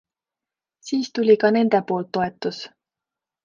Siis 0.87 1.11
tuli 1.17 1.35
ka 1.43 1.53
nende 1.59 1.85
poolt 1.87 2.11
toetus. 2.13 2.61